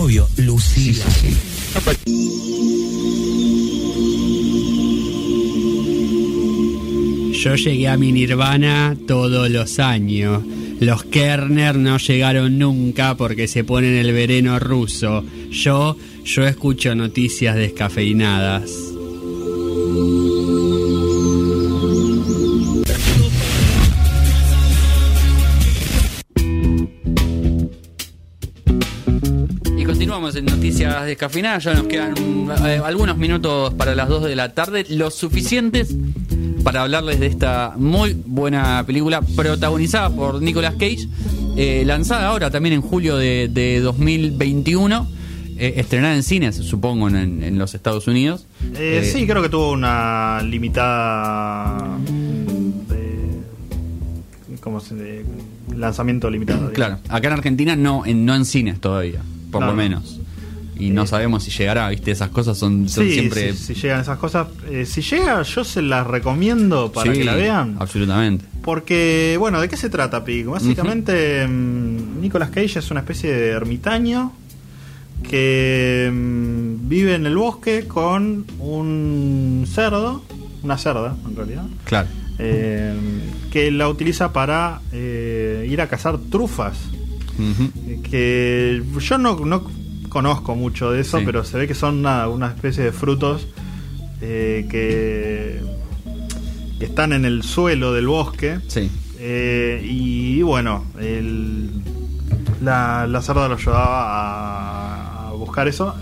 [0.00, 1.04] obvio, Lucía.
[7.32, 10.42] Yo llegué a mi Nirvana todos los años.
[10.80, 15.24] Los Kerner no llegaron nunca porque se ponen el vereno ruso.
[15.50, 18.70] Yo, yo escucho noticias descafeinadas.
[31.02, 31.64] En noticias descafeinadas.
[31.64, 32.14] Ya nos quedan
[32.66, 34.84] eh, algunos minutos para las 2 de la tarde.
[34.90, 35.94] Los suficientes
[36.64, 41.08] para hablarles de esta muy buena película protagonizada por Nicolas Cage,
[41.56, 45.08] eh, lanzada ahora también en julio de, de 2021,
[45.56, 48.46] eh, estrenada en cines, supongo, en, en los Estados Unidos.
[48.76, 51.96] Eh, sí, creo que tuvo una limitada.
[52.88, 55.24] De, ¿Cómo se de
[55.74, 56.68] Lanzamiento limitado.
[56.70, 56.74] digamos.
[56.74, 59.78] Claro, acá en Argentina no en, no en cines todavía, por No, lo no.
[59.78, 60.20] menos.
[60.80, 62.10] Y no sabemos si llegará, ¿viste?
[62.10, 63.52] Esas cosas son, son Sí, siempre...
[63.54, 64.46] si, si llegan esas cosas.
[64.70, 67.76] eh, si llega, yo se las recomiendo para Sí, que la vean.
[67.78, 68.44] Absolutamente.
[68.62, 70.52] Porque, bueno, ¿de qué se trata, Pico?
[70.52, 74.32] Básicamente, mm, Nicolas Cage es una especie de ermitaño
[75.28, 80.22] que mm, vive en el bosque con un cerdo,
[80.62, 82.08] una cerda, en realidad, Claro.
[82.38, 82.94] eh,
[83.50, 86.78] que la utiliza para eh, ir a cazar trufas.
[88.10, 89.64] Que yo no, no
[90.10, 91.24] conozco mucho de eso, Sí.
[91.24, 93.46] pero se ve que son una, una especie de frutos
[94.20, 95.62] eh, que,
[96.78, 98.58] que están en el suelo del bosque.
[98.68, 98.90] Sí.
[99.18, 101.70] Eh, y bueno, el-
[102.62, 105.94] la, la cerda lo ayudaba a, a buscar eso.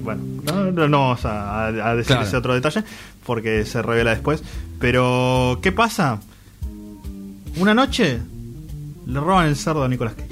[0.00, 2.22] Bueno, no, no- no vamos a, a- a decir Claro.
[2.28, 2.84] ese otro detalle
[3.26, 4.42] porque se revela después.
[4.78, 6.20] Pero, ¿qué pasa?
[7.58, 8.18] Una noche
[9.06, 10.30] le roban el cerdo a Nicolas Cage.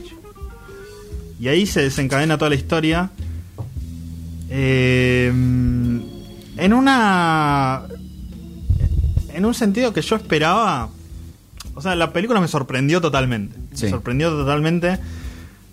[1.40, 3.10] Y ahí se desencadena toda la historia.
[4.54, 7.82] Eh, en una.
[9.32, 10.90] En un sentido que yo esperaba.
[11.74, 13.56] O sea, la película me sorprendió totalmente.
[13.72, 13.84] Sí.
[13.86, 14.98] Me sorprendió totalmente.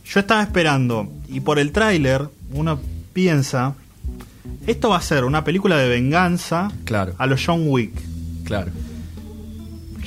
[0.05, 1.11] Yo estaba esperando.
[1.27, 2.79] Y por el tráiler, uno
[3.11, 3.75] piensa.
[4.65, 7.13] Esto va a ser una película de venganza Claro.
[7.17, 7.91] a los John Wick.
[8.45, 8.71] Claro.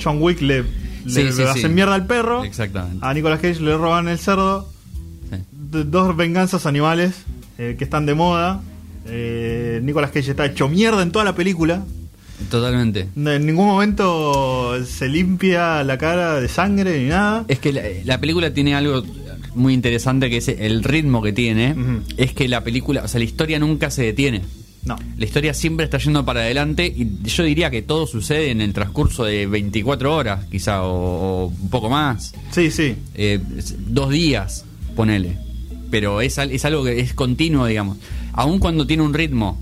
[0.03, 0.67] John Wick le, le,
[1.07, 2.43] Sí, sí, le hacen mierda al perro.
[2.43, 3.05] Exactamente.
[3.05, 4.67] A Nicolas Cage le roban el cerdo.
[5.51, 7.23] Dos venganzas animales
[7.57, 8.61] eh, que están de moda.
[9.07, 11.83] Eh, Nicolas Cage está hecho mierda en toda la película.
[12.49, 13.07] Totalmente.
[13.15, 17.45] En ningún momento se limpia la cara de sangre ni nada.
[17.47, 19.03] Es que la, la película tiene algo
[19.55, 21.75] muy interesante que es el ritmo que tiene.
[22.17, 24.41] Es que la película, o sea, la historia nunca se detiene.
[24.83, 24.97] No.
[25.17, 28.73] La historia siempre está yendo para adelante y yo diría que todo sucede en el
[28.73, 32.33] transcurso de 24 horas, quizá, o, o un poco más.
[32.51, 32.95] Sí, sí.
[33.15, 33.39] Eh,
[33.87, 34.65] dos días,
[34.95, 35.37] ponele.
[35.93, 37.97] Pero es, es algo que es continuo, digamos.
[38.33, 39.61] Aun cuando tiene un ritmo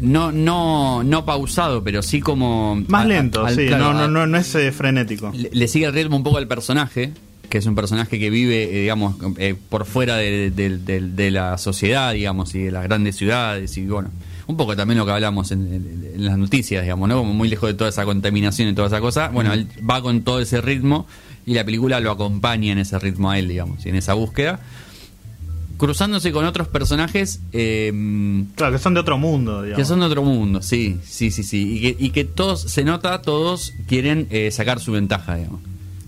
[0.00, 2.82] no no no pausado, pero sí como...
[2.88, 3.66] Más al- lento, al- sí.
[3.66, 5.32] claro, no, no, no, no es eh, frenético.
[5.34, 7.12] le, le sigue el ritmo un poco al personaje,
[7.50, 11.30] que es un personaje que vive, eh, digamos, eh, por fuera de, de- de- de
[11.30, 14.10] la sociedad, digamos, y de las grandes ciudades, y bueno,
[14.46, 17.18] un poco también lo que hablamos en, en- en las noticias, digamos, ¿no?
[17.18, 19.28] Como muy lejos de toda esa contaminación y toda esa cosa.
[19.28, 21.06] Bueno, él va con todo ese ritmo
[21.46, 24.60] y la película lo acompaña en ese ritmo a él, digamos, y en esa búsqueda.
[25.78, 27.92] Cruzándose con otros personajes eh,
[28.56, 29.78] Claro, que son de otro mundo, digamos.
[29.78, 31.76] que son de otro mundo, sí, sí, sí, sí.
[31.76, 35.60] Y que, y que todos, se nota, todos quieren eh, sacar su ventaja, digamos.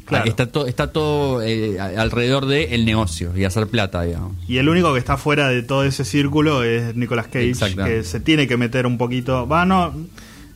[0.06, 0.25] Claro.
[0.25, 4.32] Está, todo está todo eh, alrededor del el negocio y hacer plata, digamos.
[4.49, 8.19] Y el único que está fuera de todo ese círculo es Nicolas Cage, que se
[8.19, 9.47] tiene que meter un poquito.
[9.47, 9.93] Va, no.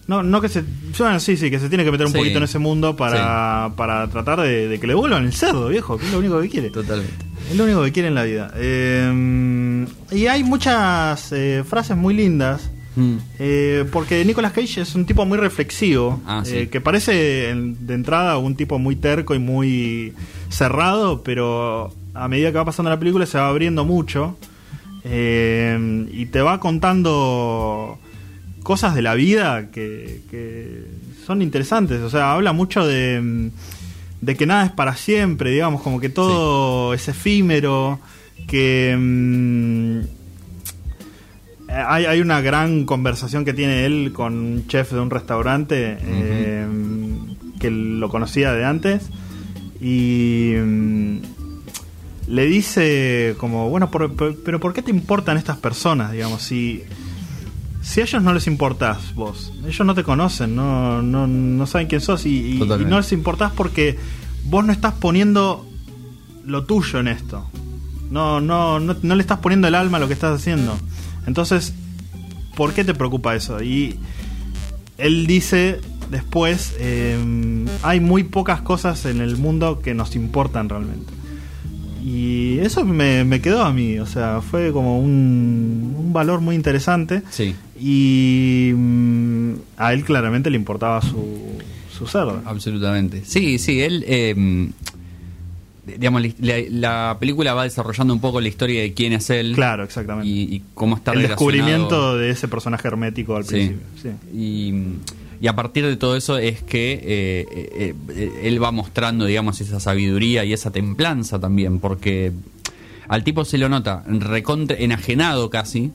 [0.08, 0.64] No, no que se.
[0.98, 2.18] Bueno, sí, sí, que se tiene que meter un Sí.
[2.18, 5.96] poquito en ese mundo para, para tratar de, de que le vuelvan el cerdo, viejo,
[5.96, 6.70] que es lo único que quiere.
[6.70, 7.24] Totalmente.
[7.50, 8.52] Es lo único que quiere en la vida.
[8.56, 12.68] Eh, y hay muchas eh, frases muy lindas.
[12.94, 13.16] Mm.
[13.38, 16.20] eh, porque Nicolas Cage es un tipo muy reflexivo.
[16.26, 16.56] Ah, sí.
[16.56, 20.12] eh, que parece de entrada un tipo muy terco y muy
[20.50, 21.22] cerrado.
[21.22, 24.36] Pero a medida que va pasando la película se va abriendo mucho.
[25.04, 27.98] eh, y te va contando
[28.62, 30.84] cosas de la vida que, que
[31.26, 32.00] son interesantes.
[32.02, 33.50] O sea, habla mucho de, mm,
[34.20, 37.98] de que nada es para siempre, digamos, como que todo es efímero,
[38.46, 40.00] que mm,
[41.68, 46.66] hay, hay una gran conversación que tiene él con un chef de un restaurante eh,
[47.58, 49.04] que lo conocía de antes
[49.80, 51.16] y mm,
[52.28, 56.12] le dice como, bueno, por- por- pero ¿por qué te importan estas personas?
[56.12, 56.82] Digamos, si,
[57.82, 61.88] si a ellos no les importás vos, ellos no te conocen, no, no, no saben
[61.88, 62.90] quién sos y, y- y Totalmente.
[62.90, 63.98] no les importás porque
[64.44, 65.66] vos no estás poniendo
[66.44, 67.46] lo tuyo en esto.
[68.10, 70.76] No, no, no, no le estás poniendo el alma a lo que estás haciendo.
[71.26, 71.72] Entonces,
[72.56, 73.62] ¿por qué te preocupa eso?
[73.62, 73.96] Y
[74.98, 75.80] él dice
[76.10, 77.16] después, eh,
[77.82, 81.10] hay muy pocas cosas en el mundo que nos importan realmente.
[82.04, 86.56] Y eso me, me quedó a mí, o sea, fue como un, un valor muy
[86.56, 87.22] interesante.
[87.30, 87.54] Sí.
[87.84, 91.58] Y mm, a él claramente le importaba su,
[91.96, 92.40] su cerdo.
[92.44, 93.22] Absolutamente.
[93.24, 94.04] Sí, sí, él.
[94.06, 94.68] eh,
[95.84, 99.52] digamos, la, la película va desarrollando un poco la historia de quién es él.
[99.54, 100.28] Claro, exactamente.
[100.28, 101.50] Y, y cómo está el relacionado.
[101.50, 103.50] descubrimiento de ese personaje hermético al Sí.
[103.50, 103.80] principio.
[104.00, 104.08] Sí.
[104.38, 104.74] Y,
[105.44, 109.60] y a partir de todo eso es que eh, eh, eh, él va mostrando, digamos,
[109.60, 112.30] esa sabiduría y esa templanza también, porque
[113.08, 115.90] al tipo se lo nota recontra, enajenado casi,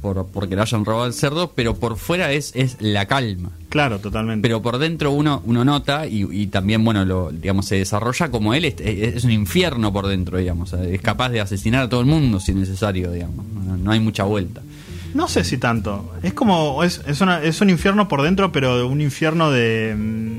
[0.00, 3.50] por, porque le hayan robado el cerdo, pero por fuera es, es la calma.
[3.68, 4.42] Claro, totalmente.
[4.48, 8.54] Pero por dentro uno, uno nota y, y también, bueno, lo, digamos, se desarrolla como
[8.54, 10.72] él, es, es un infierno por dentro, digamos.
[10.72, 13.44] Es capaz de asesinar a todo el mundo si es necesario, digamos.
[13.46, 14.62] No, no hay mucha vuelta.
[15.14, 16.12] No sé si tanto.
[16.22, 16.84] Es como.
[16.84, 20.37] Es, es, una- es un infierno por dentro, pero un infierno de.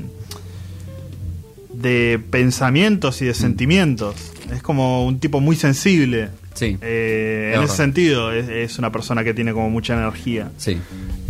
[1.80, 4.16] Mm, de pensamientos y de sentimientos.
[4.54, 6.30] Es como un tipo muy sensible.
[6.54, 6.78] Sí.
[6.82, 10.52] Eh, en ese sentido, es, es una persona que tiene como mucha energía.
[10.58, 10.78] Sí.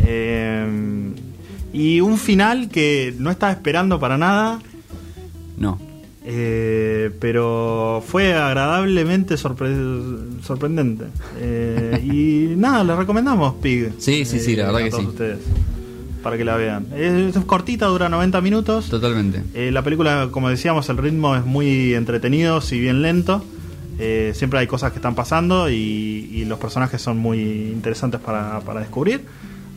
[0.05, 0.65] Eh,
[1.71, 4.59] y un final que no estaba esperando para nada.
[5.57, 5.79] No.
[6.25, 11.05] Eh, pero fue agradablemente sorpre- sorprendente.
[11.39, 13.91] Eh, y nada, le recomendamos Pig.
[13.99, 15.09] Sí, sí, sí, la verdad a que todos sí.
[15.09, 15.39] ustedes,
[16.23, 16.87] para que la vean.
[16.95, 18.89] Es, es cortita, dura 90 minutos.
[18.89, 19.41] Totalmente.
[19.53, 23.43] Eh, la película, como decíamos, el ritmo es muy entretenido, si bien lento.
[23.99, 28.59] Eh, siempre hay cosas que están pasando y, y los personajes son muy interesantes para,
[28.61, 29.25] para descubrir.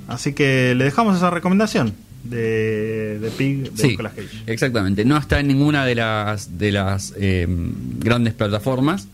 [0.08, 1.94] Así que le dejamos esa recomendación
[2.24, 4.28] de, de Pig de Sí, Nicolas Cage.
[4.46, 5.04] exactamente.
[5.04, 7.46] No está en ninguna de las de las eh,
[7.98, 9.08] grandes plataformas,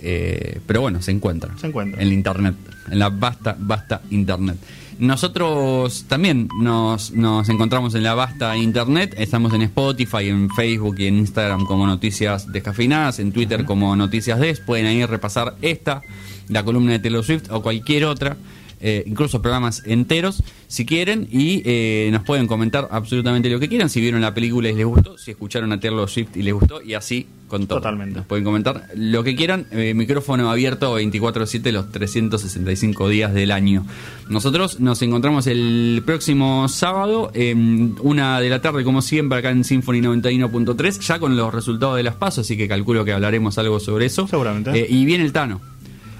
[0.00, 1.56] eh, pero bueno, se encuentra.
[1.58, 2.00] Se encuentra.
[2.00, 2.54] En la internet,
[2.90, 4.56] en la vasta, vasta internet.
[4.98, 9.14] Nosotros también nos, nos encontramos en la vasta internet.
[9.16, 14.40] Estamos en Spotify, en Facebook y en Instagram como Noticias Descafeinadas, en Twitter como Noticias
[14.40, 14.58] Des.
[14.58, 16.02] Pueden ahí repasar esta,
[16.48, 18.36] la columna de Taylor Swift o cualquier otra.
[18.80, 23.90] Eh, incluso programas enteros, si quieren, y eh, nos pueden comentar absolutamente lo que quieran,
[23.90, 26.82] si vieron la película y les gustó, si escucharon a Taylor Swift y les gustó,
[26.82, 27.78] y así con todo.
[27.78, 28.18] Totalmente.
[28.18, 33.84] Nos pueden comentar lo que quieran, eh, micrófono abierto 24/7 los 365 días del año.
[34.28, 39.64] Nosotros nos encontramos el próximo sábado, en una de la tarde, como siempre, acá en
[39.64, 43.80] Symphony 91.3, ya con los resultados de las pasos, así que calculo que hablaremos algo
[43.80, 44.28] sobre eso.
[44.28, 44.70] Seguramente.
[44.78, 45.60] Eh, y viene el Tano.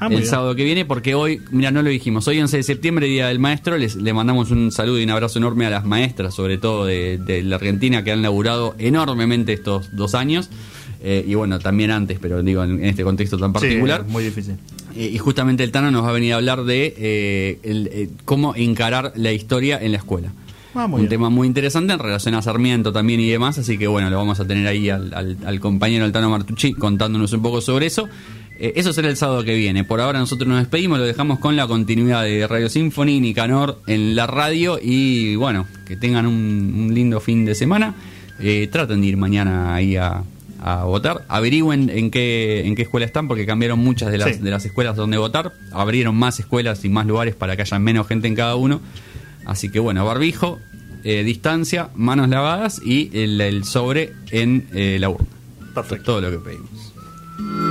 [0.00, 0.26] Ah, el bien.
[0.26, 3.38] sábado que viene, porque hoy, mira, no lo dijimos, hoy 11 de septiembre, Día del
[3.38, 6.86] Maestro, les, le mandamos un saludo y un abrazo enorme a las maestras, sobre todo
[6.86, 10.50] de, de la Argentina, que han laburado enormemente estos dos años,
[11.02, 14.04] eh, y bueno, también antes, pero digo, en, en este contexto tan particular.
[14.06, 14.54] Sí, muy difícil.
[14.96, 18.08] Eh, y justamente el Tano nos va a venir a hablar de eh, el, eh,
[18.24, 20.32] cómo encarar la historia en la escuela.
[20.74, 21.08] Ah, un bien.
[21.08, 24.38] tema muy interesante en relación a Sarmiento también y demás, así que bueno, lo vamos
[24.38, 28.08] a tener ahí al, al- al compañero el Tano Martucci contándonos un poco sobre eso.
[28.58, 29.84] Eh, eso será el sábado que viene.
[29.84, 34.16] Por ahora nosotros nos despedimos, lo dejamos con la continuidad de Radio Symphony, Nicanor en
[34.16, 36.34] la radio y bueno, que tengan un,
[36.88, 37.94] un lindo fin de semana.
[38.40, 40.22] Eh, traten de ir mañana ahí a,
[40.60, 41.24] a votar.
[41.28, 44.42] Averigüen en qué, en qué escuela están porque cambiaron muchas de las, Sí.
[44.42, 45.52] de las escuelas donde votar.
[45.72, 48.80] Abrieron más escuelas y más lugares para que haya menos gente en cada uno.
[49.44, 50.58] Así que bueno, barbijo,
[51.04, 55.26] eh, distancia, manos lavadas y el, el sobre en eh, la urna.
[55.74, 56.04] Perfecto.
[56.04, 57.67] Todo lo que pedimos.